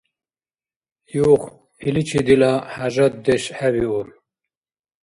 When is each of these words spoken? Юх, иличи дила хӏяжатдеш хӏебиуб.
Юх, 1.31 1.41
иличи 1.87 2.19
дила 2.27 2.53
хӏяжатдеш 2.73 3.43
хӏебиуб. 3.57 4.09